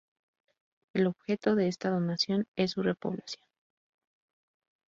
El 0.95 1.05
objeto 1.05 1.53
de 1.53 1.67
esta 1.67 1.91
donación 1.91 2.47
es 2.55 2.71
su 2.71 2.81
repoblación. 2.81 3.45